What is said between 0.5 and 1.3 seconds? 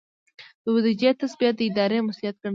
د بودیجې